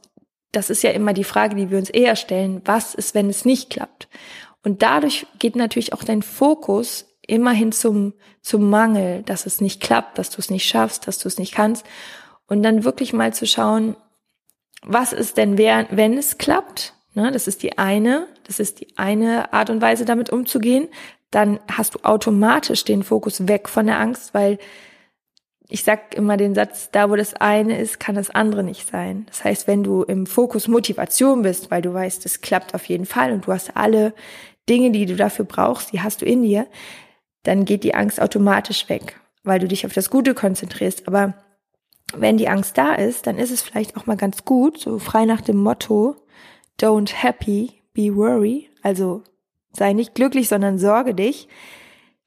das 0.53 0.71
ist 0.71 0.83
ja 0.83 0.91
immer 0.91 1.15
die 1.15 1.25
Frage, 1.25 1.57
die 1.57 1.71
wir 1.71 1.79
uns 1.79 1.91
eher 1.91 2.15
stellen, 2.15 2.61
was 2.65 2.95
ist, 2.95 3.15
wenn 3.15 3.29
es 3.29 3.45
nicht 3.45 3.71
klappt? 3.71 4.09
Und 4.63 4.83
dadurch 4.83 5.27
geht 5.39 5.57
natürlich 5.57 5.93
auch 5.93 6.05
dein 6.05 6.23
Fokus 6.23 7.07
immerhin 7.27 7.73
zum, 7.73 8.13
zum 8.41 8.69
Mangel, 8.69 9.23
dass 9.23 9.47
es 9.47 9.61
nicht 9.61 9.81
klappt, 9.81 10.19
dass 10.19 10.31
du 10.31 10.39
es 10.39 10.51
nicht 10.51 10.69
schaffst, 10.69 11.09
dass 11.09 11.19
du 11.19 11.29
es 11.29 11.39
nicht 11.39 11.55
kannst. 11.55 11.87
Und 12.47 12.63
dann 12.63 12.85
wirklich 12.85 13.13
mal 13.13 13.33
zu 13.33 13.47
schauen, 13.47 13.97
was 14.83 15.13
ist 15.15 15.39
denn, 15.39 15.57
wenn 15.57 16.19
es 16.19 16.37
klappt? 16.37 16.95
Ne, 17.15 17.31
das 17.31 17.47
ist 17.47 17.63
die 17.63 17.79
eine, 17.79 18.27
das 18.45 18.59
ist 18.59 18.81
die 18.81 18.89
eine 18.97 19.53
Art 19.53 19.71
und 19.71 19.81
Weise, 19.81 20.05
damit 20.05 20.31
umzugehen. 20.31 20.89
Dann 21.31 21.61
hast 21.71 21.95
du 21.95 22.01
automatisch 22.03 22.85
den 22.85 23.05
Fokus 23.05 23.47
weg 23.47 23.69
von 23.69 23.87
der 23.87 24.01
Angst, 24.01 24.35
weil 24.35 24.59
ich 25.69 25.85
sag 25.85 26.15
immer 26.15 26.37
den 26.37 26.55
Satz, 26.55 26.91
da 26.91 27.11
wo 27.11 27.17
das 27.17 27.35
eine 27.35 27.79
ist, 27.79 27.99
kann 27.99 28.17
das 28.17 28.31
andere 28.31 28.63
nicht 28.63 28.89
sein. 28.89 29.27
Das 29.27 29.45
heißt, 29.45 29.67
wenn 29.67 29.83
du 29.83 30.03
im 30.03 30.27
Fokus 30.27 30.69
Motivation 30.69 31.43
bist, 31.43 31.71
weil 31.71 31.83
du 31.83 31.95
weißt, 31.95 32.27
es 32.27 32.41
klappt 32.41 32.75
auf 32.75 32.85
jeden 32.87 33.07
Fall 33.07 33.33
und 33.33 33.47
du 33.47 33.53
hast 33.53 33.77
alle 33.77 34.13
Dinge, 34.69 34.91
die 34.91 35.07
du 35.07 35.17
dafür 35.17 35.45
brauchst, 35.45 35.93
die 35.93 36.01
hast 36.01 36.21
du 36.21 36.27
in 36.27 36.43
dir, 36.43 36.67
dann 37.45 37.65
geht 37.65 37.85
die 37.85 37.95
Angst 37.95 38.21
automatisch 38.21 38.89
weg, 38.89 39.21
weil 39.43 39.59
du 39.59 39.69
dich 39.69 39.87
auf 39.87 39.93
das 39.93 40.11
Gute 40.11 40.35
konzentrierst. 40.35 41.07
Aber 41.07 41.35
wenn 42.15 42.37
die 42.37 42.49
Angst 42.49 42.77
da 42.77 42.95
ist, 42.95 43.27
dann 43.27 43.39
ist 43.39 43.51
es 43.51 43.63
vielleicht 43.63 43.97
auch 43.97 44.07
mal 44.07 44.17
ganz 44.17 44.45
gut, 44.45 44.81
so 44.81 44.99
frei 44.99 45.25
nach 45.25 45.41
dem 45.41 45.57
Motto, 45.57 46.17
don't 46.81 47.13
happy, 47.13 47.83
be 47.93 48.15
worry, 48.15 48.69
also 48.83 49.23
sei 49.73 49.93
nicht 49.93 50.15
glücklich, 50.15 50.49
sondern 50.49 50.79
sorge 50.79 51.15
dich, 51.15 51.49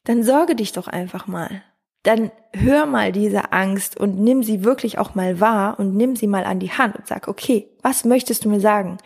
dann 0.04 0.24
sorge 0.24 0.56
dich 0.56 0.72
doch 0.72 0.88
einfach 0.88 1.27
mal. 1.27 1.63
Dann 2.04 2.32
hör 2.54 2.86
mal 2.86 3.12
diese 3.12 3.51
Angst 3.51 4.00
und 4.00 4.20
nimm 4.20 4.44
sie 4.44 4.63
wirklich 4.63 4.98
auch 4.98 5.16
mal 5.16 5.39
wahr 5.42 5.80
und 5.80 5.96
nimm 5.96 6.16
sie 6.16 6.27
mal 6.27 6.46
an 6.46 6.60
die 6.60 6.72
Hand 6.72 6.96
und 6.96 7.08
sag, 7.08 7.27
okay, 7.27 7.68
was 7.82 8.06
möchtest 8.06 8.46
du 8.46 8.50
mir 8.50 8.62
sagen? 8.62 8.98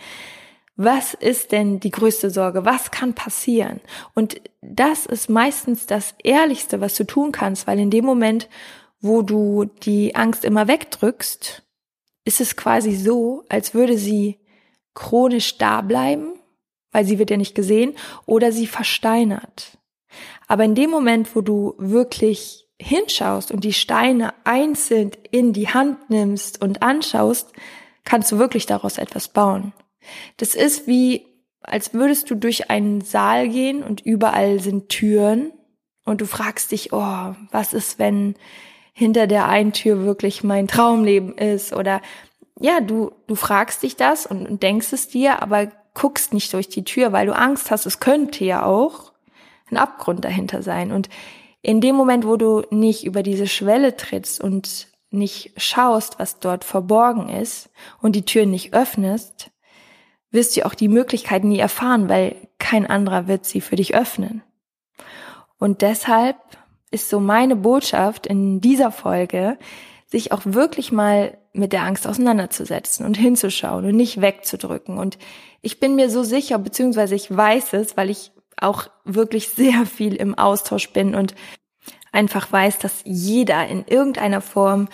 Was 0.76 1.14
ist 1.14 1.52
denn 1.52 1.80
die 1.80 1.92
größte 1.92 2.30
Sorge? 2.30 2.66
Was 2.66 2.92
kann 2.92 3.14
passieren? 3.14 3.82
Und 4.14 4.42
das 4.62 5.06
ist 5.06 5.30
meistens 5.30 5.86
das 5.86 6.16
Ehrlichste, 6.24 6.82
was 6.82 6.96
du 6.96 7.04
tun 7.04 7.32
kannst, 7.32 7.68
weil 7.68 7.80
in 7.80 7.90
dem 7.90 8.06
Moment, 8.06 8.48
wo 9.00 9.22
du 9.22 9.66
die 9.66 10.16
Angst 10.16 10.46
immer 10.46 10.68
wegdrückst, 10.68 11.64
ist 12.24 12.42
es 12.42 12.56
quasi 12.56 12.96
so, 12.96 13.44
als 13.50 13.74
würde 13.74 13.98
sie 13.98 14.41
chronisch 14.94 15.58
da 15.58 15.82
bleiben, 15.82 16.34
weil 16.92 17.06
sie 17.06 17.20
wird 17.20 17.30
ja 17.30 17.38
nicht 17.38 17.56
gesehen, 17.56 17.96
oder 18.26 18.52
sie 18.52 18.68
versteinert. 18.68 19.78
Aber 20.48 20.66
in 20.66 20.76
dem 20.76 20.90
Moment, 20.90 21.36
wo 21.36 21.42
du 21.42 21.76
wirklich 21.78 22.68
hinschaust 22.80 23.52
und 23.52 23.64
die 23.64 23.74
Steine 23.74 24.34
einzeln 24.44 25.12
in 25.30 25.54
die 25.54 25.70
Hand 25.70 26.10
nimmst 26.10 26.62
und 26.62 26.82
anschaust, 26.82 27.52
kannst 28.04 28.32
du 28.32 28.40
wirklich 28.40 28.66
daraus 28.66 28.98
etwas 28.98 29.28
bauen. 29.28 29.74
Das 30.38 30.56
ist 30.56 30.88
wie, 30.88 31.26
als 31.62 31.94
würdest 31.94 32.30
du 32.30 32.36
durch 32.36 32.70
einen 32.70 33.02
Saal 33.02 33.50
gehen 33.50 33.84
und 33.84 34.02
überall 34.02 34.60
sind 34.60 34.90
Türen 34.90 35.54
und 36.06 36.22
du 36.22 36.26
fragst 36.26 36.72
dich, 36.72 36.92
oh, 36.92 37.36
was 37.52 37.74
ist, 37.74 38.00
wenn 38.00 38.36
hinter 38.94 39.28
der 39.28 39.48
einen 39.48 39.72
Tür 39.72 40.04
wirklich 40.04 40.44
mein 40.44 40.68
Traumleben 40.68 41.38
ist 41.38 41.74
oder 41.74 42.02
ja, 42.60 42.82
du, 42.82 43.12
du 43.28 43.36
fragst 43.36 43.84
dich 43.84 43.96
das 43.96 44.26
und, 44.26 44.62
denkst 44.62 44.94
es 44.94 45.08
dir, 45.08 45.42
aber 45.42 45.68
guckst 45.94 46.34
nicht 46.34 46.54
durch 46.54 46.70
die 46.70 46.84
Tür, 46.84 47.12
weil 47.12 47.28
du 47.28 47.36
Angst 47.36 47.72
hast, 47.72 47.86
es 47.86 48.00
könnte 48.00 48.46
ja 48.46 48.66
auch 48.66 49.12
ein 49.70 49.78
Abgrund 49.78 50.24
dahinter 50.24 50.62
sein. 50.62 50.92
Und 50.92 51.10
in 51.62 51.82
dem 51.82 51.96
Moment, 51.96 52.26
wo 52.26 52.38
du 52.38 52.64
nicht 52.70 53.06
über 53.06 53.24
diese 53.24 53.48
Schwelle 53.48 53.96
trittst 53.96 54.42
und 54.42 54.88
nicht 55.10 55.52
schaust, 55.58 56.20
was 56.20 56.40
dort 56.40 56.64
verborgen 56.64 57.30
ist 57.30 57.70
und 58.02 58.16
die 58.16 58.26
Tür 58.26 58.46
nicht 58.46 58.74
öffnest, 58.74 59.52
wirst 60.32 60.56
du 60.56 60.66
auch 60.66 60.74
die 60.74 60.88
Möglichkeit 60.88 61.44
nie 61.44 61.60
erfahren, 61.60 62.08
weil 62.08 62.36
kein 62.58 62.86
anderer 62.86 63.28
wird 63.28 63.46
sie 63.46 63.62
für 63.62 63.76
dich 63.76 63.96
öffnen. 63.96 64.44
Und 65.58 65.82
deshalb 65.82 66.38
ist 66.90 67.10
so 67.10 67.20
meine 67.20 67.56
Botschaft 67.56 68.26
in 68.26 68.62
dieser 68.62 68.92
Folge, 68.92 69.58
sich 70.12 70.32
auch 70.32 70.42
wirklich 70.44 70.92
mal 70.92 71.38
mit 71.54 71.74
der 71.74 71.84
Angst 71.84 72.06
auseinanderzusetzen 72.06 73.06
und 73.06 73.18
hinzuschauen 73.18 73.86
und 73.86 73.96
nicht 73.96 74.22
wegzudrücken. 74.22 74.98
Und 74.98 75.18
ich 75.62 75.80
bin 75.80 75.96
mir 75.96 76.10
so 76.10 76.24
sicher, 76.24 76.60
beziehungsweise 76.60 77.16
ich 77.16 77.36
weiß 77.36 77.74
es, 77.74 77.98
weil 77.98 78.10
ich 78.10 78.32
auch 78.58 78.88
wirklich 79.06 79.50
sehr 79.50 79.86
viel 79.86 80.16
im 80.16 80.38
Austausch 80.38 80.90
bin 80.92 81.16
und 81.16 81.34
einfach 82.12 82.52
weiß, 82.52 82.80
dass 82.80 83.02
jeder 83.06 83.68
in 83.68 83.86
irgendeiner 83.88 84.42
Form 84.42 84.90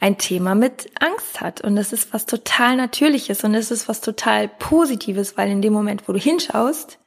ein 0.00 0.18
Thema 0.18 0.54
mit 0.54 0.90
Angst 1.00 1.40
hat. 1.40 1.62
Und 1.62 1.76
das 1.76 1.92
ist 1.92 2.12
was 2.12 2.26
total 2.26 2.76
Natürliches 2.76 3.42
und 3.44 3.54
es 3.54 3.70
ist 3.70 3.88
was 3.88 4.00
total 4.00 4.48
Positives, 4.48 5.36
weil 5.36 5.50
in 5.50 5.62
dem 5.62 5.72
Moment, 5.72 6.06
wo 6.06 6.12
du 6.12 6.18
hinschaust, 6.18 6.98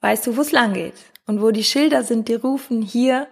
weißt 0.00 0.26
du, 0.26 0.36
wo 0.36 0.42
es 0.42 0.52
lang 0.52 0.74
geht. 0.74 0.94
Und 1.26 1.42
wo 1.42 1.50
die 1.50 1.64
Schilder 1.64 2.02
sind, 2.02 2.28
die 2.28 2.34
rufen, 2.34 2.82
hier 2.82 3.28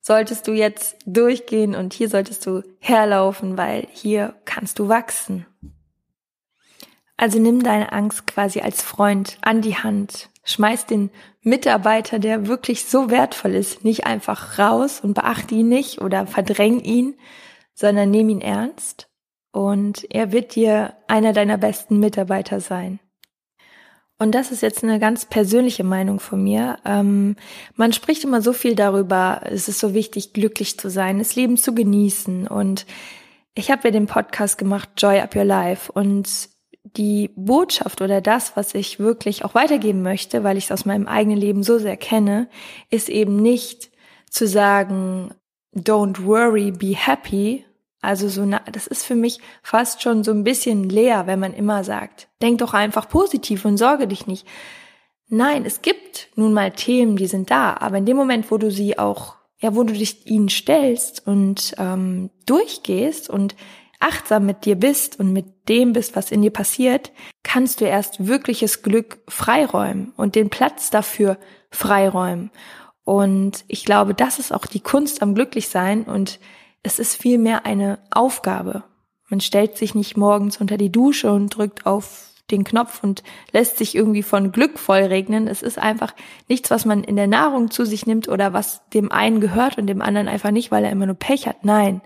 solltest 0.00 0.46
du 0.46 0.52
jetzt 0.52 0.96
durchgehen 1.06 1.74
und 1.74 1.92
hier 1.92 2.08
solltest 2.08 2.46
du 2.46 2.62
herlaufen, 2.78 3.58
weil 3.58 3.86
hier 3.92 4.34
kannst 4.44 4.78
du 4.78 4.88
wachsen. 4.88 5.46
Also 7.16 7.38
nimm 7.38 7.62
deine 7.62 7.92
Angst 7.92 8.26
quasi 8.26 8.60
als 8.60 8.80
Freund 8.80 9.38
an 9.40 9.60
die 9.60 9.76
Hand. 9.76 10.30
Schmeiß 10.44 10.86
den 10.86 11.10
Mitarbeiter, 11.42 12.18
der 12.18 12.46
wirklich 12.46 12.84
so 12.84 13.10
wertvoll 13.10 13.54
ist, 13.54 13.84
nicht 13.84 14.06
einfach 14.06 14.58
raus 14.58 15.00
und 15.00 15.14
beachte 15.14 15.54
ihn 15.54 15.68
nicht 15.68 16.00
oder 16.00 16.26
verdräng 16.26 16.80
ihn, 16.80 17.16
sondern 17.74 18.10
nimm 18.10 18.28
ihn 18.28 18.40
ernst 18.40 19.08
und 19.52 20.06
er 20.10 20.32
wird 20.32 20.54
dir 20.54 20.96
einer 21.06 21.32
deiner 21.32 21.58
besten 21.58 21.98
Mitarbeiter 21.98 22.60
sein. 22.60 23.00
Und 24.18 24.34
das 24.34 24.50
ist 24.50 24.62
jetzt 24.62 24.82
eine 24.82 24.98
ganz 24.98 25.26
persönliche 25.26 25.84
Meinung 25.84 26.18
von 26.18 26.42
mir. 26.42 26.78
Ähm, 26.84 27.36
man 27.76 27.92
spricht 27.92 28.24
immer 28.24 28.42
so 28.42 28.52
viel 28.52 28.74
darüber, 28.74 29.42
es 29.44 29.68
ist 29.68 29.78
so 29.78 29.94
wichtig, 29.94 30.32
glücklich 30.32 30.78
zu 30.78 30.90
sein, 30.90 31.18
das 31.18 31.36
Leben 31.36 31.56
zu 31.56 31.72
genießen. 31.72 32.48
Und 32.48 32.84
ich 33.54 33.70
habe 33.70 33.82
ja 33.84 33.90
den 33.92 34.06
Podcast 34.06 34.58
gemacht, 34.58 34.90
Joy 34.96 35.20
Up 35.20 35.36
Your 35.36 35.44
Life. 35.44 35.92
Und 35.92 36.48
die 36.96 37.30
Botschaft 37.36 38.00
oder 38.00 38.20
das, 38.20 38.56
was 38.56 38.74
ich 38.74 38.98
wirklich 38.98 39.44
auch 39.44 39.54
weitergeben 39.54 40.02
möchte, 40.02 40.42
weil 40.42 40.56
ich 40.56 40.64
es 40.64 40.72
aus 40.72 40.84
meinem 40.84 41.06
eigenen 41.06 41.38
Leben 41.38 41.62
so 41.62 41.78
sehr 41.78 41.96
kenne, 41.96 42.48
ist 42.90 43.08
eben 43.08 43.36
nicht 43.36 43.90
zu 44.30 44.48
sagen, 44.48 45.34
don't 45.76 46.24
worry, 46.24 46.72
be 46.72 46.96
happy, 46.96 47.64
also 48.00 48.28
so, 48.28 48.44
na, 48.44 48.60
das 48.72 48.86
ist 48.86 49.04
für 49.04 49.16
mich 49.16 49.40
fast 49.62 50.02
schon 50.02 50.22
so 50.22 50.30
ein 50.30 50.44
bisschen 50.44 50.88
leer, 50.88 51.26
wenn 51.26 51.40
man 51.40 51.52
immer 51.52 51.82
sagt, 51.84 52.28
denk 52.40 52.58
doch 52.58 52.74
einfach 52.74 53.08
positiv 53.08 53.64
und 53.64 53.76
sorge 53.76 54.06
dich 54.06 54.26
nicht. 54.26 54.46
Nein, 55.28 55.64
es 55.66 55.82
gibt 55.82 56.28
nun 56.36 56.52
mal 56.52 56.70
Themen, 56.70 57.16
die 57.16 57.26
sind 57.26 57.50
da, 57.50 57.76
aber 57.78 57.98
in 57.98 58.06
dem 58.06 58.16
Moment, 58.16 58.50
wo 58.50 58.56
du 58.56 58.70
sie 58.70 58.98
auch, 58.98 59.34
ja, 59.58 59.74
wo 59.74 59.82
du 59.82 59.92
dich 59.92 60.26
ihnen 60.26 60.48
stellst 60.48 61.26
und 61.26 61.74
ähm, 61.78 62.30
durchgehst 62.46 63.28
und 63.28 63.56
achtsam 64.00 64.46
mit 64.46 64.64
dir 64.64 64.76
bist 64.76 65.18
und 65.18 65.32
mit 65.32 65.68
dem 65.68 65.92
bist, 65.92 66.14
was 66.14 66.30
in 66.30 66.42
dir 66.42 66.52
passiert, 66.52 67.10
kannst 67.42 67.80
du 67.80 67.84
erst 67.84 68.26
wirkliches 68.26 68.82
Glück 68.82 69.18
freiräumen 69.28 70.12
und 70.16 70.36
den 70.36 70.50
Platz 70.50 70.90
dafür 70.90 71.36
freiräumen. 71.70 72.50
Und 73.04 73.64
ich 73.68 73.84
glaube, 73.84 74.14
das 74.14 74.38
ist 74.38 74.52
auch 74.52 74.66
die 74.66 74.80
Kunst 74.80 75.20
am 75.20 75.34
Glücklichsein 75.34 76.04
und 76.04 76.38
es 76.88 76.98
ist 76.98 77.20
vielmehr 77.20 77.66
eine 77.66 77.98
Aufgabe. 78.10 78.82
Man 79.28 79.42
stellt 79.42 79.76
sich 79.76 79.94
nicht 79.94 80.16
morgens 80.16 80.56
unter 80.56 80.78
die 80.78 80.90
Dusche 80.90 81.30
und 81.30 81.50
drückt 81.50 81.84
auf 81.84 82.30
den 82.50 82.64
Knopf 82.64 83.04
und 83.04 83.22
lässt 83.52 83.76
sich 83.76 83.94
irgendwie 83.94 84.22
von 84.22 84.52
Glück 84.52 84.78
vollregnen. 84.78 85.48
Es 85.48 85.60
ist 85.60 85.78
einfach 85.78 86.14
nichts, 86.48 86.70
was 86.70 86.86
man 86.86 87.04
in 87.04 87.16
der 87.16 87.26
Nahrung 87.26 87.70
zu 87.70 87.84
sich 87.84 88.06
nimmt 88.06 88.26
oder 88.30 88.54
was 88.54 88.88
dem 88.94 89.12
einen 89.12 89.38
gehört 89.40 89.76
und 89.76 89.86
dem 89.86 90.00
anderen 90.00 90.28
einfach 90.28 90.50
nicht, 90.50 90.70
weil 90.70 90.82
er 90.82 90.90
immer 90.90 91.04
nur 91.04 91.14
Pech 91.14 91.46
hat. 91.46 91.62
Nein. 91.62 92.00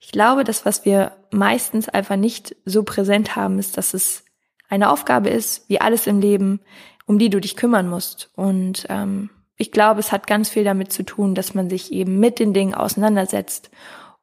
Ich 0.00 0.10
glaube, 0.10 0.42
das, 0.42 0.64
was 0.64 0.86
wir 0.86 1.12
meistens 1.30 1.90
einfach 1.90 2.16
nicht 2.16 2.56
so 2.64 2.84
präsent 2.84 3.36
haben, 3.36 3.58
ist, 3.58 3.76
dass 3.76 3.92
es 3.92 4.24
eine 4.70 4.88
Aufgabe 4.88 5.28
ist, 5.28 5.68
wie 5.68 5.82
alles 5.82 6.06
im 6.06 6.18
Leben, 6.18 6.60
um 7.04 7.18
die 7.18 7.28
du 7.28 7.42
dich 7.42 7.56
kümmern 7.56 7.90
musst. 7.90 8.30
Und 8.36 8.86
ähm, 8.88 9.28
ich 9.58 9.72
glaube, 9.72 10.00
es 10.00 10.12
hat 10.12 10.26
ganz 10.26 10.48
viel 10.48 10.64
damit 10.64 10.92
zu 10.92 11.02
tun, 11.02 11.34
dass 11.34 11.52
man 11.52 11.68
sich 11.68 11.92
eben 11.92 12.18
mit 12.20 12.38
den 12.38 12.54
Dingen 12.54 12.74
auseinandersetzt 12.74 13.70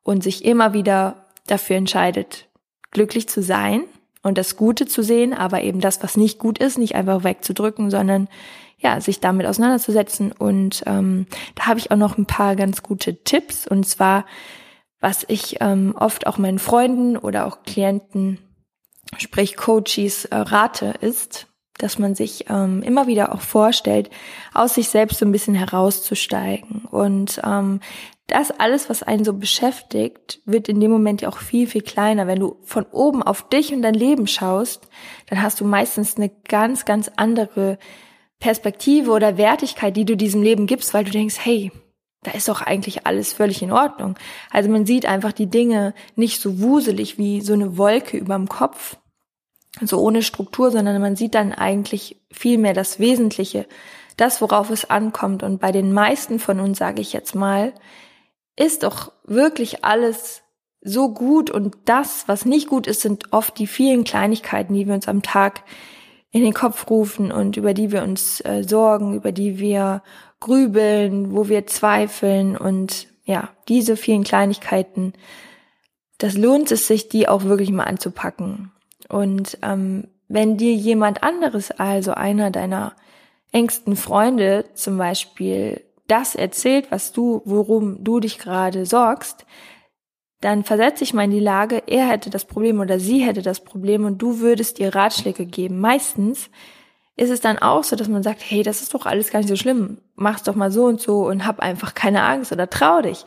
und 0.01 0.23
sich 0.23 0.45
immer 0.45 0.73
wieder 0.73 1.27
dafür 1.45 1.75
entscheidet, 1.75 2.47
glücklich 2.91 3.27
zu 3.27 3.43
sein 3.43 3.83
und 4.23 4.37
das 4.37 4.55
Gute 4.55 4.87
zu 4.87 5.03
sehen, 5.03 5.33
aber 5.33 5.61
eben 5.61 5.81
das, 5.81 6.01
was 6.01 6.15
nicht 6.15 6.39
gut 6.39 6.57
ist, 6.57 6.77
nicht 6.77 6.95
einfach 6.95 7.23
wegzudrücken, 7.25 7.91
sondern 7.91 8.29
ja, 8.77 8.99
sich 9.01 9.19
damit 9.19 9.45
auseinanderzusetzen. 9.45 10.31
Und 10.31 10.83
ähm, 10.85 11.27
da 11.55 11.67
habe 11.67 11.79
ich 11.79 11.91
auch 11.91 11.97
noch 11.97 12.17
ein 12.17 12.25
paar 12.25 12.55
ganz 12.55 12.81
gute 12.81 13.23
Tipps. 13.23 13.67
Und 13.67 13.85
zwar, 13.87 14.25
was 14.99 15.25
ich 15.27 15.57
ähm, 15.59 15.95
oft 15.97 16.27
auch 16.27 16.37
meinen 16.37 16.59
Freunden 16.59 17.17
oder 17.17 17.45
auch 17.45 17.63
Klienten, 17.63 18.39
sprich 19.17 19.57
Coaches, 19.57 20.25
äh, 20.25 20.35
rate, 20.35 20.93
ist, 21.01 21.47
dass 21.77 21.99
man 21.99 22.15
sich 22.15 22.45
ähm, 22.49 22.81
immer 22.83 23.07
wieder 23.07 23.33
auch 23.33 23.41
vorstellt, 23.41 24.09
aus 24.53 24.75
sich 24.75 24.89
selbst 24.89 25.19
so 25.19 25.25
ein 25.25 25.31
bisschen 25.31 25.55
herauszusteigen. 25.55 26.85
Und 26.89 27.41
ähm, 27.43 27.81
das 28.27 28.51
alles, 28.51 28.89
was 28.89 29.03
einen 29.03 29.23
so 29.23 29.33
beschäftigt, 29.33 30.39
wird 30.45 30.67
in 30.67 30.79
dem 30.79 30.89
Moment 30.89 31.21
ja 31.21 31.29
auch 31.29 31.37
viel, 31.37 31.67
viel 31.67 31.81
kleiner. 31.81 32.27
Wenn 32.27 32.39
du 32.39 32.57
von 32.63 32.85
oben 32.91 33.21
auf 33.21 33.47
dich 33.49 33.73
und 33.73 33.81
dein 33.81 33.93
Leben 33.93 34.25
schaust, 34.25 34.87
dann 35.27 35.41
hast 35.41 35.59
du 35.59 35.65
meistens 35.65 36.17
eine 36.17 36.31
ganz, 36.47 36.85
ganz 36.85 37.11
andere 37.17 37.77
Perspektive 38.39 39.11
oder 39.11 39.37
Wertigkeit, 39.37 39.95
die 39.95 40.05
du 40.05 40.17
diesem 40.17 40.41
Leben 40.41 40.65
gibst, 40.65 40.93
weil 40.93 41.03
du 41.03 41.11
denkst, 41.11 41.37
hey, 41.39 41.71
da 42.23 42.31
ist 42.31 42.49
doch 42.49 42.61
eigentlich 42.61 43.05
alles 43.05 43.33
völlig 43.33 43.61
in 43.61 43.71
Ordnung. 43.71 44.15
Also 44.49 44.69
man 44.69 44.85
sieht 44.85 45.05
einfach 45.05 45.31
die 45.31 45.49
Dinge 45.49 45.93
nicht 46.15 46.41
so 46.41 46.59
wuselig 46.59 47.19
wie 47.19 47.41
so 47.41 47.53
eine 47.53 47.77
Wolke 47.77 48.17
überm 48.17 48.49
Kopf, 48.49 48.97
so 49.81 49.99
ohne 49.99 50.23
Struktur, 50.23 50.71
sondern 50.71 51.01
man 51.01 51.15
sieht 51.15 51.35
dann 51.35 51.51
eigentlich 51.51 52.21
viel 52.31 52.57
mehr 52.57 52.73
das 52.73 52.99
Wesentliche, 52.99 53.67
das, 54.17 54.41
worauf 54.41 54.69
es 54.69 54.89
ankommt. 54.89 55.43
Und 55.43 55.59
bei 55.59 55.71
den 55.71 55.91
meisten 55.91 56.39
von 56.39 56.59
uns, 56.59 56.77
sage 56.77 57.01
ich 57.01 57.13
jetzt 57.13 57.35
mal, 57.35 57.73
ist 58.55 58.83
doch 58.83 59.11
wirklich 59.25 59.83
alles 59.83 60.41
so 60.81 61.09
gut 61.09 61.49
und 61.49 61.75
das, 61.85 62.27
was 62.27 62.45
nicht 62.45 62.69
gut 62.69 62.87
ist, 62.87 63.01
sind 63.01 63.33
oft 63.33 63.57
die 63.57 63.67
vielen 63.67 64.03
Kleinigkeiten, 64.03 64.73
die 64.73 64.87
wir 64.87 64.93
uns 64.93 65.07
am 65.07 65.23
Tag 65.23 65.63
in 66.31 66.43
den 66.43 66.53
Kopf 66.53 66.89
rufen 66.89 67.31
und 67.31 67.57
über 67.57 67.73
die 67.73 67.91
wir 67.91 68.03
uns 68.03 68.39
äh, 68.41 68.63
sorgen, 68.63 69.15
über 69.15 69.31
die 69.31 69.57
wir 69.57 70.03
grübeln, 70.39 71.33
wo 71.33 71.49
wir 71.49 71.65
zweifeln 71.65 72.55
und 72.55 73.07
ja, 73.23 73.49
diese 73.67 73.97
vielen 73.97 74.23
Kleinigkeiten 74.23 75.13
das 76.17 76.37
lohnt 76.37 76.71
es 76.71 76.87
sich, 76.87 77.09
die 77.09 77.27
auch 77.27 77.43
wirklich 77.43 77.71
mal 77.71 77.83
anzupacken. 77.83 78.71
Und 79.09 79.57
ähm, 79.61 80.07
wenn 80.27 80.57
dir 80.57 80.73
jemand 80.73 81.23
anderes, 81.23 81.71
also 81.71 82.13
einer 82.13 82.51
deiner 82.51 82.95
engsten 83.51 83.95
Freunde 83.95 84.65
zum 84.73 84.97
Beispiel, 84.97 85.81
das 86.07 86.35
erzählt, 86.35 86.91
was 86.91 87.11
du, 87.11 87.41
worum 87.45 88.03
du 88.03 88.19
dich 88.19 88.37
gerade 88.37 88.85
sorgst, 88.85 89.45
dann 90.41 90.63
versetze 90.63 91.03
ich 91.03 91.13
mal 91.13 91.23
in 91.23 91.31
die 91.31 91.39
Lage, 91.39 91.83
er 91.87 92.07
hätte 92.07 92.29
das 92.29 92.45
Problem 92.45 92.79
oder 92.79 92.99
sie 92.99 93.19
hätte 93.19 93.41
das 93.41 93.61
Problem 93.61 94.05
und 94.05 94.21
du 94.21 94.39
würdest 94.39 94.79
ihr 94.79 94.93
Ratschläge 94.93 95.45
geben. 95.45 95.79
Meistens 95.79 96.49
ist 97.15 97.31
es 97.31 97.41
dann 97.41 97.57
auch 97.57 97.83
so, 97.83 97.95
dass 97.95 98.09
man 98.09 98.23
sagt, 98.23 98.41
hey, 98.43 98.61
das 98.61 98.81
ist 98.81 98.93
doch 98.93 99.05
alles 99.05 99.31
gar 99.31 99.39
nicht 99.39 99.49
so 99.49 99.55
schlimm. 99.55 99.99
Mach's 100.15 100.43
doch 100.43 100.55
mal 100.55 100.71
so 100.71 100.85
und 100.85 101.01
so 101.01 101.25
und 101.25 101.45
hab 101.47 101.59
einfach 101.59 101.93
keine 101.95 102.23
Angst 102.23 102.51
oder 102.51 102.69
trau 102.69 103.01
dich. 103.01 103.25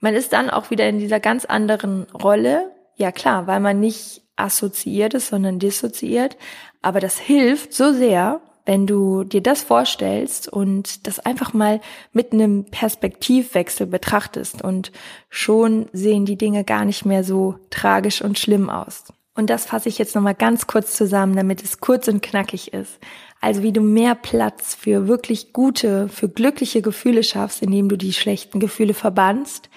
Man 0.00 0.14
ist 0.14 0.32
dann 0.32 0.50
auch 0.50 0.70
wieder 0.70 0.88
in 0.88 0.98
dieser 0.98 1.20
ganz 1.20 1.44
anderen 1.44 2.04
Rolle. 2.10 2.70
Ja 2.96 3.10
klar, 3.10 3.46
weil 3.46 3.60
man 3.60 3.80
nicht 3.80 4.22
assoziiert 4.36 5.14
ist, 5.14 5.28
sondern 5.28 5.58
dissoziiert. 5.58 6.36
Aber 6.82 7.00
das 7.00 7.18
hilft 7.18 7.72
so 7.72 7.92
sehr, 7.92 8.40
wenn 8.66 8.86
du 8.86 9.24
dir 9.24 9.42
das 9.42 9.62
vorstellst 9.62 10.48
und 10.48 11.06
das 11.06 11.18
einfach 11.18 11.52
mal 11.52 11.80
mit 12.12 12.32
einem 12.32 12.64
Perspektivwechsel 12.64 13.86
betrachtest 13.86 14.62
und 14.62 14.90
schon 15.28 15.86
sehen 15.92 16.24
die 16.24 16.38
Dinge 16.38 16.64
gar 16.64 16.84
nicht 16.84 17.04
mehr 17.04 17.24
so 17.24 17.56
tragisch 17.70 18.22
und 18.22 18.38
schlimm 18.38 18.70
aus. 18.70 19.04
Und 19.36 19.50
das 19.50 19.66
fasse 19.66 19.88
ich 19.88 19.98
jetzt 19.98 20.14
nochmal 20.14 20.34
ganz 20.34 20.66
kurz 20.66 20.96
zusammen, 20.96 21.36
damit 21.36 21.62
es 21.62 21.80
kurz 21.80 22.08
und 22.08 22.22
knackig 22.22 22.72
ist. 22.72 22.98
Also 23.40 23.62
wie 23.62 23.72
du 23.72 23.80
mehr 23.80 24.14
Platz 24.14 24.74
für 24.74 25.08
wirklich 25.08 25.52
gute, 25.52 26.08
für 26.08 26.28
glückliche 26.28 26.80
Gefühle 26.80 27.22
schaffst, 27.22 27.60
indem 27.60 27.88
du 27.88 27.98
die 27.98 28.12
schlechten 28.12 28.60
Gefühle 28.60 28.94
verbannst. 28.94 29.68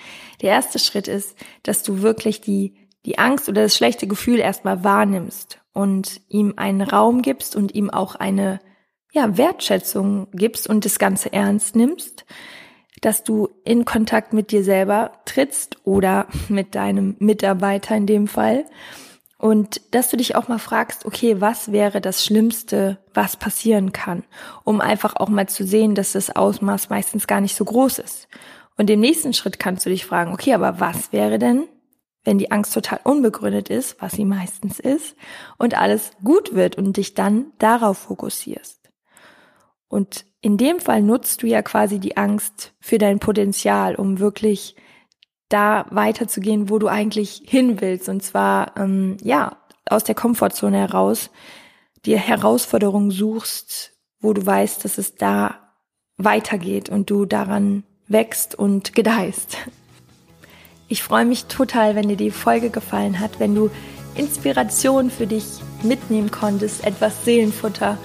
Der 0.41 0.51
erste 0.51 0.79
Schritt 0.79 1.07
ist, 1.07 1.35
dass 1.63 1.83
du 1.83 2.01
wirklich 2.01 2.39
die, 2.39 2.75
die 3.07 3.17
Angst 3.17 3.47
oder 3.47 3.63
das 3.63 3.75
schlechte 3.75 4.05
Gefühl 4.05 4.37
erstmal 4.37 4.83
wahrnimmst 4.83 5.59
und 5.73 6.21
ihm 6.27 6.53
einen 6.57 6.81
Raum 6.81 7.21
gibst 7.21 7.55
und 7.55 7.73
ihm 7.73 7.89
auch 7.89 8.15
eine 8.15 8.59
ja, 9.13 9.37
Wertschätzung 9.37 10.27
gibst 10.33 10.67
und 10.67 10.83
das 10.83 10.99
Ganze 10.99 11.31
ernst 11.31 11.75
nimmst, 11.75 12.25
dass 13.01 13.23
du 13.23 13.47
in 13.63 13.85
Kontakt 13.85 14.33
mit 14.33 14.51
dir 14.51 14.61
selber 14.61 15.13
trittst 15.23 15.77
oder 15.85 16.27
mit 16.49 16.75
deinem 16.75 17.15
Mitarbeiter 17.19 17.95
in 17.95 18.05
dem 18.07 18.27
Fall 18.27 18.65
und 19.37 19.81
dass 19.95 20.09
du 20.09 20.17
dich 20.17 20.35
auch 20.35 20.49
mal 20.49 20.59
fragst, 20.59 21.05
okay, 21.05 21.39
was 21.39 21.71
wäre 21.71 22.01
das 22.01 22.25
Schlimmste, 22.25 22.97
was 23.13 23.37
passieren 23.37 23.93
kann, 23.93 24.23
um 24.65 24.81
einfach 24.81 25.15
auch 25.15 25.29
mal 25.29 25.47
zu 25.47 25.63
sehen, 25.63 25.95
dass 25.95 26.11
das 26.11 26.35
Ausmaß 26.35 26.89
meistens 26.89 27.25
gar 27.25 27.39
nicht 27.39 27.55
so 27.55 27.63
groß 27.63 27.99
ist. 27.99 28.27
Und 28.75 28.89
im 28.89 28.99
nächsten 28.99 29.33
Schritt 29.33 29.59
kannst 29.59 29.85
du 29.85 29.89
dich 29.89 30.05
fragen, 30.05 30.33
okay, 30.33 30.53
aber 30.53 30.81
was 30.81 31.13
wäre 31.13 31.39
denn, 31.39 31.69
wenn 32.27 32.37
die 32.37 32.51
Angst 32.51 32.73
total 32.73 32.99
unbegründet 33.05 33.69
ist, 33.69 34.01
was 34.01 34.11
sie 34.11 34.25
meistens 34.25 34.81
ist, 34.81 35.15
und 35.57 35.77
alles 35.77 36.11
gut 36.21 36.53
wird 36.53 36.77
und 36.77 36.97
dich 36.97 37.13
dann 37.13 37.53
darauf 37.57 37.99
fokussierst. 37.99 38.91
Und 39.87 40.25
in 40.41 40.57
dem 40.57 40.81
Fall 40.81 41.01
nutzt 41.01 41.41
du 41.41 41.47
ja 41.47 41.61
quasi 41.61 41.99
die 41.99 42.17
Angst 42.17 42.73
für 42.81 42.97
dein 42.97 43.19
Potenzial, 43.19 43.95
um 43.95 44.19
wirklich 44.19 44.75
da 45.47 45.85
weiterzugehen, 45.89 46.69
wo 46.69 46.79
du 46.79 46.89
eigentlich 46.89 47.43
hin 47.45 47.79
willst. 47.79 48.09
Und 48.09 48.21
zwar, 48.21 48.75
ähm, 48.75 49.15
ja, 49.23 49.55
aus 49.89 50.03
der 50.03 50.15
Komfortzone 50.15 50.79
heraus, 50.79 51.29
dir 52.05 52.17
Herausforderungen 52.17 53.09
suchst, 53.09 53.93
wo 54.19 54.33
du 54.33 54.45
weißt, 54.45 54.83
dass 54.83 54.97
es 54.97 55.15
da 55.15 55.71
weitergeht 56.17 56.89
und 56.89 57.09
du 57.09 57.23
daran 57.23 57.85
wächst 58.09 58.53
und 58.53 58.91
gedeihst. 58.91 59.59
Ich 60.89 61.03
freue 61.03 61.25
mich 61.25 61.45
total, 61.45 61.95
wenn 61.95 62.07
dir 62.07 62.15
die 62.15 62.31
Folge 62.31 62.69
gefallen 62.69 63.19
hat, 63.19 63.39
wenn 63.39 63.53
du 63.53 63.69
Inspiration 64.15 65.11
für 65.11 65.27
dich 65.27 65.43
mitnehmen 65.83 66.31
konntest, 66.31 66.85
etwas 66.85 67.25
Seelenfutter. 67.25 67.97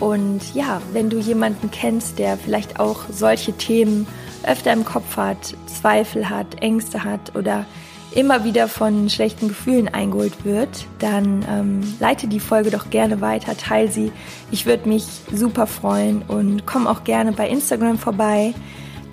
Und 0.00 0.54
ja, 0.54 0.80
wenn 0.92 1.10
du 1.10 1.18
jemanden 1.18 1.70
kennst, 1.70 2.18
der 2.18 2.38
vielleicht 2.38 2.80
auch 2.80 3.00
solche 3.10 3.52
Themen 3.52 4.06
öfter 4.44 4.72
im 4.72 4.86
Kopf 4.86 5.18
hat, 5.18 5.54
Zweifel 5.66 6.30
hat, 6.30 6.62
Ängste 6.62 7.04
hat 7.04 7.36
oder 7.36 7.66
immer 8.12 8.42
wieder 8.42 8.68
von 8.68 9.10
schlechten 9.10 9.48
Gefühlen 9.48 9.88
eingeholt 9.88 10.44
wird, 10.44 10.86
dann 10.98 11.44
ähm, 11.48 11.94
leite 12.00 12.26
die 12.26 12.40
Folge 12.40 12.70
doch 12.70 12.88
gerne 12.88 13.20
weiter, 13.20 13.54
teile 13.56 13.90
sie. 13.90 14.12
Ich 14.50 14.64
würde 14.64 14.88
mich 14.88 15.04
super 15.30 15.66
freuen 15.66 16.22
und 16.22 16.64
komm 16.64 16.86
auch 16.86 17.04
gerne 17.04 17.32
bei 17.32 17.48
Instagram 17.48 17.98
vorbei. 17.98 18.54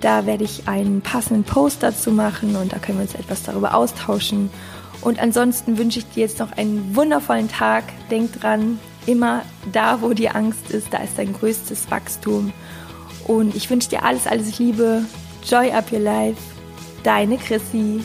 Da 0.02 0.26
werde 0.26 0.44
ich 0.44 0.68
einen 0.68 1.02
passenden 1.02 1.44
Post 1.44 1.82
dazu 1.82 2.12
machen 2.12 2.56
und 2.56 2.74
da 2.74 2.80
können 2.80 3.00
wir 3.00 3.04
uns 3.04 3.16
etwas 3.16 3.44
darüber 3.44 3.74
austauschen. 3.74 4.50
Und 5.02 5.20
ansonsten 5.20 5.78
wünsche 5.78 6.00
ich 6.00 6.10
dir 6.10 6.22
jetzt 6.22 6.40
noch 6.40 6.52
einen 6.54 6.96
wundervollen 6.96 7.50
Tag. 7.50 7.84
Denk 8.10 8.40
dran, 8.40 8.80
immer 9.06 9.44
da, 9.72 10.02
wo 10.02 10.14
die 10.14 10.30
Angst 10.30 10.70
ist, 10.72 10.94
da 10.94 10.98
ist 10.98 11.18
dein 11.18 11.34
größtes 11.34 11.90
Wachstum. 11.90 12.54
Und 13.26 13.56
ich 13.56 13.70
wünsche 13.70 13.90
dir 13.90 14.04
alles, 14.04 14.28
alles 14.28 14.60
Liebe. 14.60 15.04
Joy 15.46 15.72
up 15.72 15.92
your 15.92 16.00
life. 16.00 16.42
Deine 17.04 17.38
Chrissy. 17.38 18.04